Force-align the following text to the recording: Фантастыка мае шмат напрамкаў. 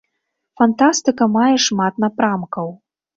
Фантастыка 0.61 1.27
мае 1.35 1.51
шмат 1.67 1.93
напрамкаў. 2.05 2.73